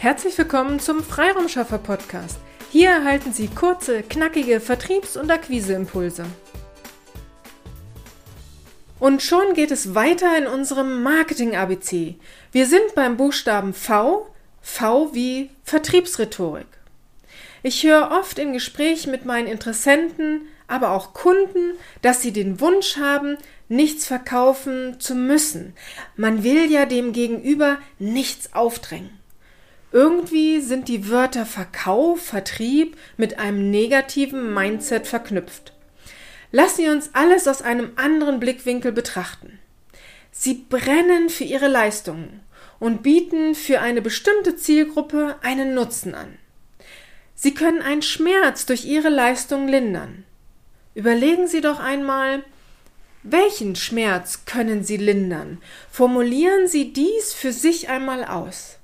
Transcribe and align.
Herzlich 0.00 0.38
willkommen 0.38 0.80
zum 0.80 1.04
Freiraumschaffer 1.04 1.76
Podcast. 1.76 2.38
Hier 2.72 2.88
erhalten 2.88 3.34
Sie 3.34 3.48
kurze, 3.48 4.02
knackige 4.02 4.58
Vertriebs- 4.58 5.18
und 5.18 5.30
Akquiseimpulse. 5.30 6.24
Und 8.98 9.20
schon 9.20 9.52
geht 9.52 9.70
es 9.70 9.94
weiter 9.94 10.38
in 10.38 10.46
unserem 10.46 11.02
Marketing-ABC. 11.02 12.14
Wir 12.50 12.66
sind 12.66 12.94
beim 12.94 13.18
Buchstaben 13.18 13.74
V, 13.74 14.26
V 14.62 15.12
wie 15.12 15.50
Vertriebsrhetorik. 15.64 16.68
Ich 17.62 17.82
höre 17.84 18.10
oft 18.10 18.38
in 18.38 18.54
Gesprächen 18.54 19.10
mit 19.10 19.26
meinen 19.26 19.48
Interessenten, 19.48 20.48
aber 20.66 20.92
auch 20.92 21.12
Kunden, 21.12 21.74
dass 22.00 22.22
sie 22.22 22.32
den 22.32 22.58
Wunsch 22.58 22.96
haben, 22.96 23.36
nichts 23.68 24.06
verkaufen 24.06 24.98
zu 24.98 25.14
müssen. 25.14 25.74
Man 26.16 26.42
will 26.42 26.72
ja 26.72 26.86
dem 26.86 27.12
Gegenüber 27.12 27.76
nichts 27.98 28.54
aufdrängen. 28.54 29.19
Irgendwie 29.92 30.60
sind 30.60 30.88
die 30.88 31.08
Wörter 31.08 31.44
Verkauf, 31.46 32.22
Vertrieb 32.22 32.96
mit 33.16 33.38
einem 33.38 33.70
negativen 33.70 34.54
Mindset 34.54 35.06
verknüpft. 35.06 35.72
Lassen 36.52 36.76
Sie 36.76 36.88
uns 36.88 37.10
alles 37.12 37.48
aus 37.48 37.62
einem 37.62 37.92
anderen 37.96 38.38
Blickwinkel 38.38 38.92
betrachten. 38.92 39.58
Sie 40.30 40.54
brennen 40.54 41.28
für 41.28 41.44
ihre 41.44 41.68
Leistungen 41.68 42.40
und 42.78 43.02
bieten 43.02 43.54
für 43.54 43.80
eine 43.80 44.00
bestimmte 44.00 44.56
Zielgruppe 44.56 45.36
einen 45.42 45.74
Nutzen 45.74 46.14
an. 46.14 46.38
Sie 47.34 47.54
können 47.54 47.82
einen 47.82 48.02
Schmerz 48.02 48.66
durch 48.66 48.84
ihre 48.84 49.08
Leistung 49.08 49.66
lindern. 49.66 50.24
Überlegen 50.94 51.46
Sie 51.46 51.60
doch 51.60 51.80
einmal, 51.80 52.44
welchen 53.22 53.76
Schmerz 53.76 54.44
können 54.44 54.84
Sie 54.84 54.96
lindern? 54.96 55.58
Formulieren 55.90 56.68
Sie 56.68 56.92
dies 56.92 57.32
für 57.32 57.52
sich 57.52 57.88
einmal 57.88 58.24
aus. 58.24 58.79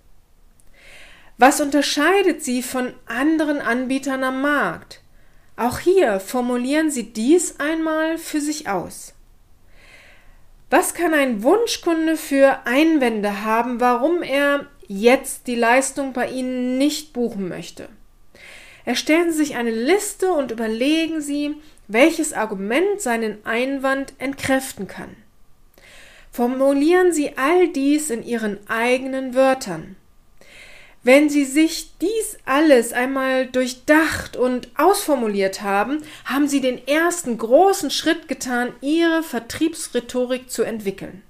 Was 1.39 1.61
unterscheidet 1.61 2.43
sie 2.43 2.63
von 2.63 2.95
anderen 3.05 3.61
Anbietern 3.61 4.24
am 4.24 4.41
Markt? 4.41 5.01
Auch 5.57 5.79
hier 5.79 6.21
formulieren 6.21 6.91
Sie 6.91 7.13
dies 7.13 7.60
einmal 7.60 8.19
für 8.19 8.41
sich 8.41 8.69
aus. 8.69 9.15
Was 10.69 10.95
kann 10.95 11.15
ein 11.15 11.43
Wunschkunde 11.43 12.16
für 12.16 12.66
Einwände 12.66 13.45
haben, 13.45 13.80
warum 13.80 14.23
er 14.23 14.66
jetzt 14.87 15.47
die 15.47 15.55
Leistung 15.55 16.13
bei 16.13 16.29
Ihnen 16.29 16.77
nicht 16.79 17.13
buchen 17.13 17.49
möchte? 17.49 17.88
Erstellen 18.85 19.30
Sie 19.30 19.38
sich 19.38 19.57
eine 19.57 19.71
Liste 19.71 20.32
und 20.32 20.51
überlegen 20.51 21.21
Sie, 21.21 21.55
welches 21.88 22.32
Argument 22.32 23.01
seinen 23.01 23.45
Einwand 23.45 24.15
entkräften 24.19 24.88
kann. 24.88 25.16
Formulieren 26.30 27.13
Sie 27.13 27.37
all 27.37 27.69
dies 27.69 28.10
in 28.10 28.23
Ihren 28.23 28.59
eigenen 28.69 29.35
Wörtern. 29.35 29.97
Wenn 31.07 31.29
Sie 31.29 31.45
sich 31.45 31.90
dies 32.01 32.37
alles 32.46 32.93
einmal 32.93 33.46
durchdacht 33.46 34.37
und 34.37 34.68
ausformuliert 34.76 35.63
haben, 35.63 36.02
haben 36.24 36.48
Sie 36.48 36.60
den 36.60 36.85
ersten 36.88 37.38
großen 37.38 37.93
Schritt 37.93 38.26
getan, 38.26 38.73
Ihre 38.80 39.23
Vertriebsrhetorik 39.23 40.51
zu 40.51 40.65
entwickeln. 40.65 41.23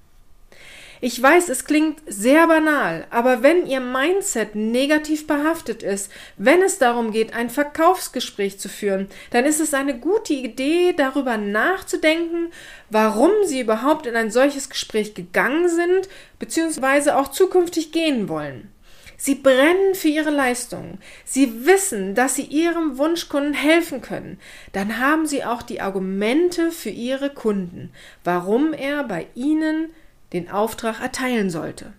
Ich 0.99 1.21
weiß, 1.21 1.49
es 1.49 1.65
klingt 1.65 1.99
sehr 2.07 2.47
banal, 2.47 3.05
aber 3.11 3.43
wenn 3.43 3.67
Ihr 3.67 3.79
Mindset 3.79 4.55
negativ 4.55 5.27
behaftet 5.27 5.83
ist, 5.83 6.11
wenn 6.37 6.63
es 6.63 6.79
darum 6.79 7.11
geht, 7.11 7.35
ein 7.35 7.51
Verkaufsgespräch 7.51 8.57
zu 8.57 8.69
führen, 8.69 9.07
dann 9.29 9.45
ist 9.45 9.59
es 9.59 9.75
eine 9.75 9.99
gute 9.99 10.33
Idee, 10.33 10.93
darüber 10.97 11.37
nachzudenken, 11.37 12.51
warum 12.89 13.29
Sie 13.43 13.59
überhaupt 13.59 14.07
in 14.07 14.15
ein 14.15 14.31
solches 14.31 14.71
Gespräch 14.71 15.13
gegangen 15.13 15.69
sind, 15.69 16.09
beziehungsweise 16.39 17.15
auch 17.15 17.27
zukünftig 17.27 17.91
gehen 17.91 18.27
wollen. 18.27 18.71
Sie 19.19 19.33
brennen 19.35 19.95
für 19.95 20.09
ihre 20.09 20.29
Leistungen. 20.29 20.99
Sie 21.25 21.65
wissen, 21.65 22.13
dass 22.13 22.35
sie 22.35 22.43
ihrem 22.43 22.99
Wunschkunden 22.99 23.55
helfen 23.55 24.01
können. 24.01 24.39
Dann 24.73 24.99
haben 24.99 25.25
sie 25.25 25.43
auch 25.43 25.63
die 25.63 25.81
Argumente 25.81 26.71
für 26.71 26.91
ihre 26.91 27.31
Kunden, 27.31 27.91
warum 28.23 28.73
er 28.73 29.03
bei 29.03 29.25
ihnen 29.33 29.89
den 30.33 30.51
Auftrag 30.51 31.01
erteilen 31.01 31.49
sollte. 31.49 31.93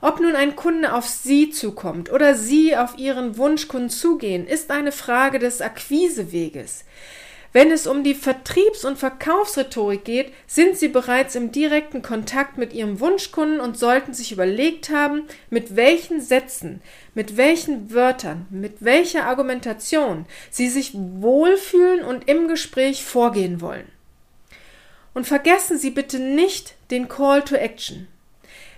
Ob 0.00 0.20
nun 0.20 0.36
ein 0.36 0.54
Kunde 0.54 0.92
auf 0.92 1.08
Sie 1.08 1.50
zukommt 1.50 2.12
oder 2.12 2.34
Sie 2.34 2.76
auf 2.76 2.98
Ihren 2.98 3.36
Wunschkunden 3.36 3.90
zugehen, 3.90 4.46
ist 4.46 4.70
eine 4.70 4.92
Frage 4.92 5.38
des 5.38 5.60
Akquiseweges. 5.60 6.84
Wenn 7.52 7.70
es 7.70 7.86
um 7.86 8.04
die 8.04 8.14
Vertriebs- 8.14 8.84
und 8.84 8.98
Verkaufsrhetorik 8.98 10.04
geht, 10.04 10.32
sind 10.46 10.76
Sie 10.76 10.88
bereits 10.88 11.34
im 11.34 11.50
direkten 11.50 12.02
Kontakt 12.02 12.58
mit 12.58 12.74
Ihrem 12.74 13.00
Wunschkunden 13.00 13.60
und 13.60 13.78
sollten 13.78 14.12
sich 14.12 14.32
überlegt 14.32 14.90
haben, 14.90 15.22
mit 15.48 15.74
welchen 15.74 16.20
Sätzen, 16.20 16.82
mit 17.14 17.38
welchen 17.38 17.92
Wörtern, 17.92 18.46
mit 18.50 18.84
welcher 18.84 19.24
Argumentation 19.24 20.26
Sie 20.50 20.68
sich 20.68 20.92
wohlfühlen 20.94 22.04
und 22.04 22.28
im 22.28 22.48
Gespräch 22.48 23.04
vorgehen 23.04 23.62
wollen. 23.62 23.90
Und 25.14 25.26
vergessen 25.26 25.78
Sie 25.78 25.90
bitte 25.90 26.18
nicht 26.18 26.74
den 26.90 27.08
Call 27.08 27.42
to 27.42 27.54
Action. 27.54 28.08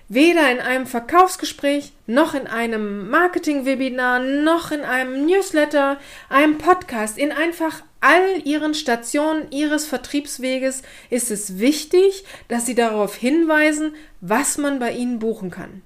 Weder 0.08 0.50
in 0.50 0.58
einem 0.58 0.86
Verkaufsgespräch, 0.86 1.92
noch 2.06 2.34
in 2.34 2.46
einem 2.46 3.10
Marketing-Webinar, 3.10 4.20
noch 4.20 4.70
in 4.70 4.80
einem 4.80 5.26
Newsletter, 5.26 5.98
einem 6.28 6.58
Podcast, 6.58 7.18
in 7.18 7.30
einfach 7.30 7.82
all 8.00 8.40
Ihren 8.44 8.74
Stationen 8.74 9.50
Ihres 9.50 9.86
Vertriebsweges 9.86 10.82
ist 11.10 11.30
es 11.30 11.58
wichtig, 11.58 12.24
dass 12.48 12.66
Sie 12.66 12.74
darauf 12.74 13.14
hinweisen, 13.14 13.94
was 14.20 14.58
man 14.58 14.78
bei 14.78 14.92
Ihnen 14.92 15.18
buchen 15.18 15.50
kann. 15.50 15.82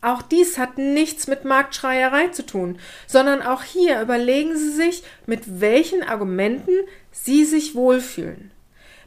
Auch 0.00 0.22
dies 0.22 0.58
hat 0.58 0.78
nichts 0.78 1.28
mit 1.28 1.44
Marktschreierei 1.44 2.28
zu 2.28 2.44
tun, 2.44 2.78
sondern 3.06 3.40
auch 3.40 3.62
hier 3.62 4.00
überlegen 4.00 4.56
Sie 4.56 4.70
sich, 4.70 5.04
mit 5.26 5.60
welchen 5.60 6.02
Argumenten 6.02 6.74
Sie 7.12 7.44
sich 7.44 7.76
wohlfühlen. 7.76 8.50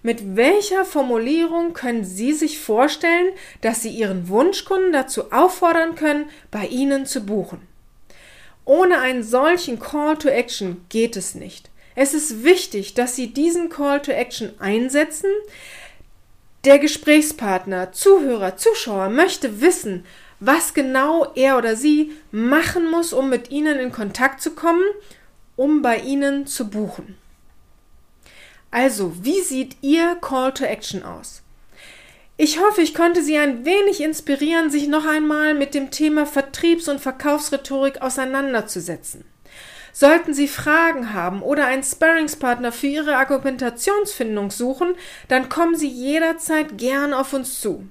Mit 0.04 0.38
welcher 0.38 0.86
Formulierung 0.86 1.74
können 1.74 2.06
Sie 2.06 2.32
sich 2.32 2.60
vorstellen, 2.60 3.28
dass 3.60 3.82
Sie 3.82 3.90
Ihren 3.90 4.30
Wunschkunden 4.30 4.94
dazu 4.94 5.34
auffordern 5.34 5.96
können, 5.96 6.30
bei 6.50 6.68
Ihnen 6.68 7.06
zu 7.06 7.26
buchen? 7.26 7.68
Ohne 8.64 9.00
einen 9.00 9.24
solchen 9.24 9.80
Call 9.80 10.18
to 10.18 10.30
Action 10.30 10.86
geht 10.90 11.18
es 11.18 11.36
nicht. 11.36 11.70
Es 11.96 12.14
ist 12.14 12.44
wichtig, 12.44 12.94
dass 12.94 13.16
Sie 13.16 13.34
diesen 13.34 13.70
Call 13.70 14.02
to 14.02 14.12
Action 14.12 14.54
einsetzen. 14.60 15.30
Der 16.66 16.78
Gesprächspartner, 16.78 17.94
Zuhörer, 17.94 18.58
Zuschauer 18.58 19.10
möchte 19.10 19.62
wissen, 19.62 20.06
was 20.40 20.74
genau 20.74 21.32
er 21.36 21.58
oder 21.58 21.76
sie 21.76 22.12
machen 22.32 22.90
muss, 22.90 23.14
um 23.14 23.30
mit 23.30 23.52
Ihnen 23.52 23.80
in 23.80 23.92
Kontakt 23.92 24.42
zu 24.42 24.52
kommen, 24.52 24.84
um 25.56 25.82
bei 25.82 26.00
Ihnen 26.00 26.48
zu 26.48 26.70
buchen. 26.70 27.18
Also, 28.72 29.14
wie 29.24 29.42
sieht 29.42 29.78
Ihr 29.82 30.18
Call 30.20 30.54
to 30.54 30.66
Action 30.66 31.04
aus? 31.04 31.42
Ich 32.36 32.60
hoffe, 32.60 32.82
ich 32.82 32.94
konnte 32.94 33.24
Sie 33.24 33.38
ein 33.38 33.64
wenig 33.64 34.02
inspirieren, 34.02 34.70
sich 34.70 34.90
noch 34.90 35.06
einmal 35.06 35.54
mit 35.54 35.74
dem 35.74 35.92
Thema 35.92 36.26
Vertriebs- 36.26 36.90
und 36.90 37.00
Verkaufsrhetorik 37.00 38.02
auseinanderzusetzen. 38.02 39.24
Sollten 39.98 40.34
Sie 40.34 40.50
Fragen 40.50 41.14
haben 41.14 41.42
oder 41.42 41.68
einen 41.68 41.82
Sparringspartner 41.82 42.74
für 42.74 42.88
Ihre 42.88 43.16
Argumentationsfindung 43.16 44.52
suchen, 44.52 44.96
dann 45.30 45.48
kommen 45.48 45.78
Sie 45.78 45.88
jederzeit 45.88 46.78
gern 46.78 47.14
auf 47.14 47.32
uns 47.32 47.62
zu. 47.62 47.88